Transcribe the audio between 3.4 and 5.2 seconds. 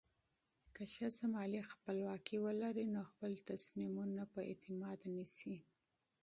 تصمیمونه په اعتماد